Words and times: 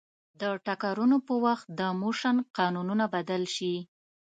د 0.41 0.43
ټکرونو 0.65 1.17
په 1.27 1.33
وخت 1.45 1.65
د 1.79 1.81
موشن 2.01 2.37
قانونونه 2.57 3.05
بدل 3.15 3.43
شي. 3.55 3.75